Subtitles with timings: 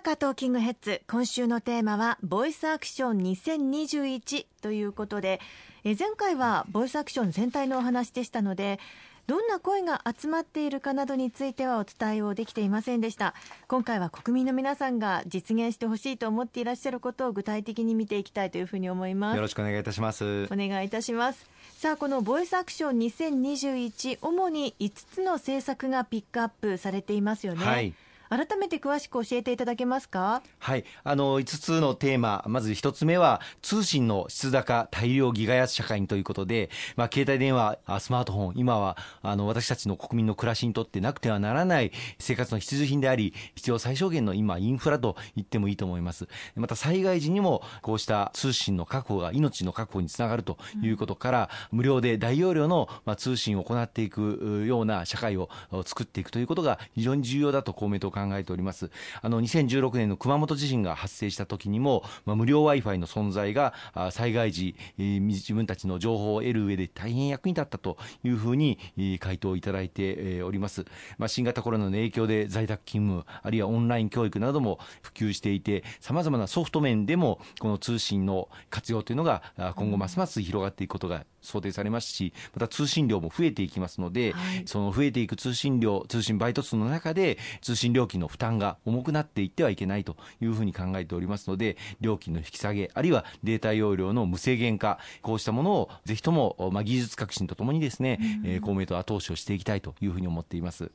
[0.00, 1.02] 坂トーキングヘッズ。
[1.06, 5.42] 今週のテーマはボイスアクション2021ということで
[5.84, 8.80] え前回はボイスアクション全体のお話でしたので
[9.26, 13.34] どんな声が集まっているかなどについてはお伝えをできていませんでした。
[13.68, 19.36] 今回は国民の皆さんが実現してほしいと思っていらっしゃることを具体的に見ていきたいというふうに思います。
[19.36, 20.44] よろしくお願いいたします。
[20.44, 21.44] お願いいたします。
[21.76, 27.92] さあこのボイスアクション2021主に5つの政策がピックアップされていますよね、はい
[28.30, 30.40] 改めて詳しく教えていただけますか？
[30.60, 30.84] はい。
[31.02, 32.44] あの5つのテーマ。
[32.46, 41.90] まず1つ目は通信の質高大量ギガ安社会ということで、まあ、携帯電話スマートフォン今はあの私たちの国民の暮らしにとってなくてはならない
[42.20, 46.28] 生活の必需品であり必要最小限の今インフラと言ってもいいと思います。
[46.54, 55.48] また災害時にもこうした通信の確保が命の確保につながるということから、うん、無料で大容量の、まあ、通信を行っていくような社会を
[55.84, 58.90] 作っていくということが非常に重要だと公明党考考えております。
[59.22, 63.74] あの2016年の熊本地震が発生した時にも、まあ、無料 Wi-Fi の存在が
[64.10, 68.78] 災害時、えー、自分たちの情報を得る上で大変役に立ったというふうに
[69.20, 70.84] 回答をいただいております。
[71.18, 79.42] まあ、新型コロナの影響で在宅勤務、あるいはオンライン教育なども普及していて、さまざまなソフト面でもこの通信の活用というのが
[79.76, 100.90] 今後ますます広がっていくことが想定されますし、また通信量も増えていきますので、はい、その増えていく通信量、通信バイト数の中で、通信料金の負担が重くなっていってはいけないというふうに考えておりますので、料金の引き下げ、あるいはデータ容量の無制限化、こうしたものをぜひとも、まあ、技術革新とともにですね、うん、えー、公明党後押しをしていきたいというふうに思っています。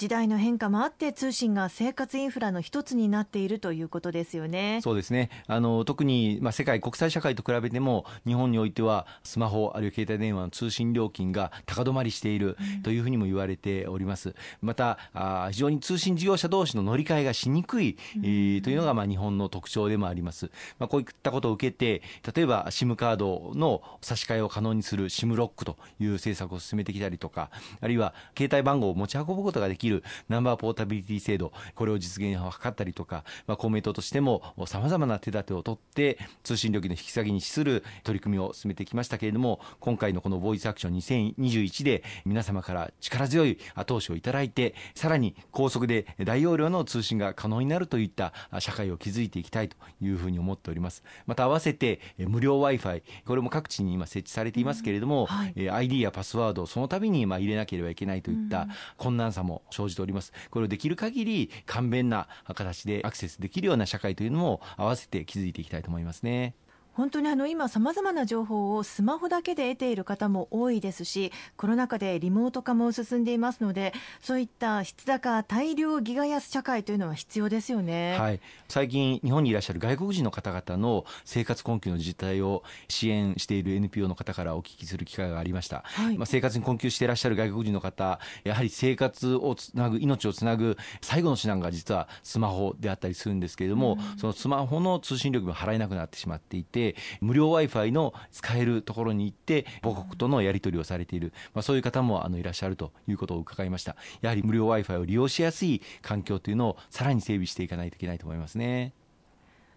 [0.00, 4.80] 時代の変化もあって通信が生活インフラの一つになっているということですよね。
[4.82, 5.28] そうですね。
[5.46, 14.34] あの特にまあ世界国際社会と比べても日本においてはスマホあるいは携帯電話の通信料金が高止まりしているというふうにも言われております。
[14.62, 20.50] またあ非常に通信事業者同士の乗り換えがしにくい、えー、というのがまあ日本の特徴でもあります。
[20.78, 22.00] まあこういったことを受けて
[22.34, 27.50] 例えば SIM カードの差し替えを可能にする SIM ロックという政策を進めてきたりとか、
[27.82, 29.89] あるいは携帯番号を持ち運ぶことができる
[30.28, 51.02] ナンバーポータビリティ制度、これを実現を図ったりとか、まあ、公明党としてもさまざまな手立てを取って、通信料金の引き下げに資する取り組みを進めてきましたけれども、今回のこのボイスアクション2021で、皆様から力強い後押しをいただいて、さらに高速で大容量の通信が可能になるといった社会を築いていきたいというふうに思っております。
[51.26, 60.32] また合わせて、無料 Wi-Fi、これも各地に今設置されていますけれども、うんはい、ID やパスワードをその度にまあ入れなければいけないといった困難さも生じております。
[60.50, 66.54] これをできる限り簡便な形でアクセスできるような社会というのも合わせて築いていきたいと思いますね。
[66.94, 96.79] 本当にあの今さまざまな情報をスマホだけで得ている方も多いですしコロナ禍でリモート化も進んでいますのでそういった質高大量ギガ安社会というのは必要ですよね、はい、最近日本にいらっしゃる外国人の方々の生活困窮の実態を支援している NPO の方からお聞きする機会がありました、はい、まあ、生活に困窮していらっしゃる外国人の方やはり生活をつなぐ命をつなぐ最後の手段が実はスマホであったりするんですけれども、うん、そのスマホの通信料金も払えなくなってしまっていて
[97.20, 103.96] 無料 Wi-Fi の使えるところに行って母国とのやり取りをされている、まあ、そういう方もあのいらっしゃるということを伺いました。
[104.20, 108.92] やはり無料 Wi-Fi を利用しやすい環境というのをさらに整備していかないといけないと思いますね。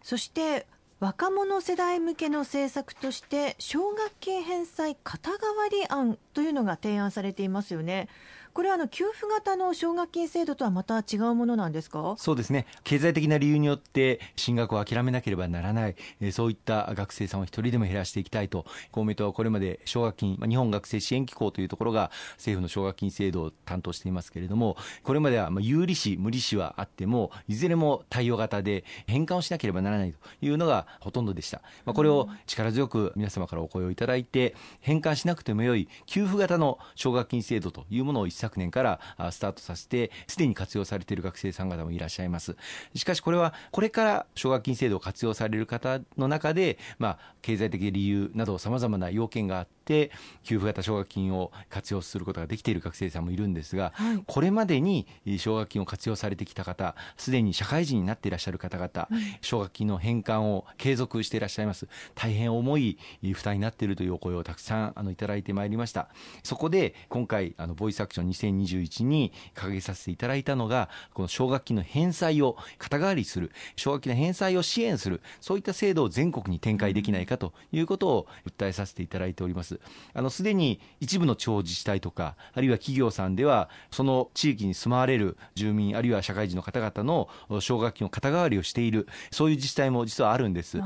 [0.02, 0.66] そして
[1.00, 8.08] 若者世代向けの政策として奨学金返済肩代わり案というのが提案されていますよね。
[8.53, 12.14] これはあの給付型の奨学金制度とはまた違うものなんですか？
[12.18, 12.68] そうですね。
[12.84, 18.66] 経済的な理由によって進学を諦めなければならない、えそういった学生さんを一人でも減らしていきたいと。
[18.91, 39.00] 公明党はこれまで奨学金、まあ、日本学生支援機構というところが政府の奨学金制度を担当していますけれどもこれまではまあ有利子無利子はあってもいずれも対応型で返還をしなければならないというのがほとんどでした、まあ、これを力強く皆様からお声をいただいて返還しなくてもよい給付型の奨学金制度というものを一昨年から
[39.31, 42.56] スタートさせて、すでに活用されている学生さん方もいらっしゃいます。
[42.94, 50.12] しかしこれは、これから奨学金制度を活用される方の中で、まあ、経済的理由など様々な要件があって、
[50.44, 55.08] 給付型奨学金を活用することができている学生さんもいるんですが、はい、これまでに
[55.38, 59.08] 奨学金を活用されてきた方、すでに社会人になっていらっしゃる方々、
[59.41, 61.88] 奨学金の返還を継続していらっしゃいます。
[62.16, 62.97] 大変重い
[63.34, 66.09] 負担になっているというお声をたくさんあのいただいてまいりました。
[66.44, 79.80] そこで今回あのボイスアクション2021に掲げさせていただいたのがこの奨学金の返済を肩代わりする奨学金の返済を支援するそういった制度を全国に展開できないかということを訴えさせていただいております。
[80.14, 87.29] あのすでに一部の地方自治体とかあるいは企業さんではその地域に住まわれる住民あるいは社会人の方々の
[87.62, 90.79] 奨学金の肩代わりをしているそういう自治体も実はあるんです。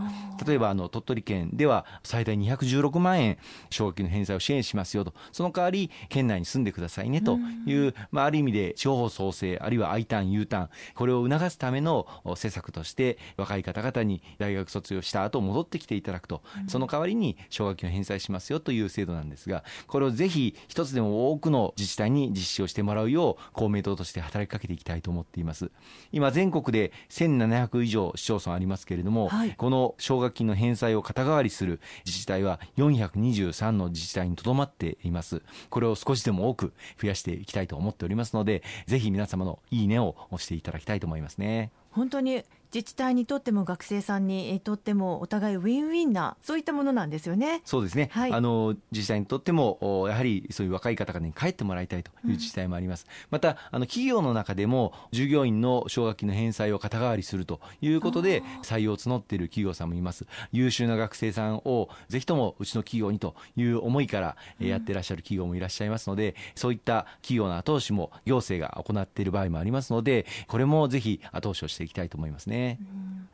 [0.45, 3.37] 例えばあの鳥取県では最大216万円
[3.69, 5.13] 奨学金の返済を支援しますよと。
[5.31, 25.71] その代わり県内に住んでくださいねという、まあ、ある意味で地方創生あるいは I ターン U ターンこれを促すための施策として若い方々に大学卒業した後戻ってきていただくと、その代わりに奨学金を返済しますよという制度なんですがこれをぜひ一つでも多くの自治体に実施をしてもらうよう公明党として働きかけていきたいと思っています。
[26.11, 35.41] 今全国で1700以上市町村ありますけれども、はい、この奨学金の返済を肩代わりする自治体は423の自治体にとどまっています。
[35.69, 41.71] これを少しでも多く増やしてていきたいと思っておりますのでぜひ皆様のいいねを押していただきたいと思いますね。
[41.91, 47.61] 本当に自治体にとっても学生さんにとってもお互いウィンウィンなそういったものなんですよね。
[47.65, 48.09] そうですね。
[48.11, 53.05] はい、あの自治体にとってもやはりそういう若い方々に帰ってもらいたいという自治体もあります。
[53.07, 60.25] うん、またあの企業の中でも従業員の奨学金の返済を肩代わりするということで採用を募っている企業さんもいます。
[60.51, 72.56] 優秀な学生さんをぜひともうちの企業にという思いからやってらっしゃる企業もいらっしゃいますので、うん、そういった企業の後押しも行政が行っている場合もありますので、これもぜひ後押しをしていきたいと思いますね。
[72.57, 73.29] うん。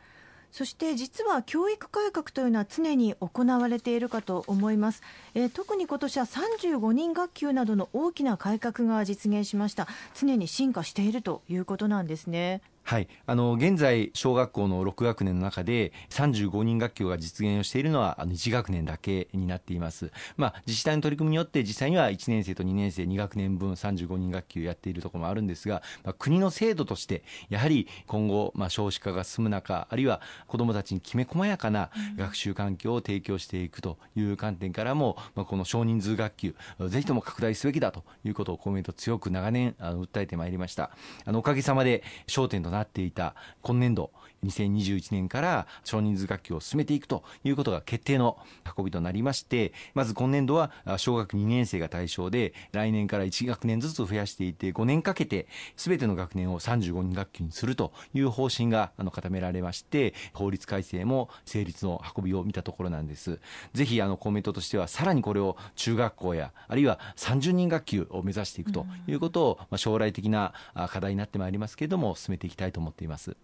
[0.54, 5.02] そして実は教育改革というのは常に行われているかと思います、
[5.34, 9.88] えー、特に今年は35人学級などの大きな改革が実現しました。
[10.14, 12.62] 常に進化しているということなんですね。
[12.86, 36.56] はい、あの現在、小学校の6学年の中で35人学級が実現をしているのはあの1学年だけになっています、まあ、自治体の取り組みによって実際には1年生と2年生2学年分35人学級やっているところもあるんですが、まあ、国の制度としてやはり今後、まあ、少子化が進む中あるいは子どもたちにきめ細やかな学習環境を提供していくという観点からも、まあ、この少人数学級
[36.90, 40.92] ぜひとも拡大すべきだということを公明党強く長年あの訴えてまいりました。
[41.26, 44.12] あのおかげさまで焦点となっていた今年度
[44.44, 48.38] 2021年から少人数学級を進めていくということが決定の
[48.78, 55.48] 運びとなりましてまず今年度は小学2年生が対象で来年から1学年ずつ増やしていて5年かけて
[55.78, 63.40] 全ての学年を35人学級にするという方針が固められまして法律改正も成立の運びを見たところなんです。
[63.74, 70.54] ぜひあの公明党としてはさらにこれを中学校やあるいは30人学級を目指していくということを将来的な
[70.90, 73.36] 課題になってまいりますけれども進めていきたいたいと思っています。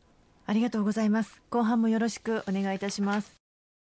[0.50, 3.39] ありがとうございます後半もよろしくお願いいたします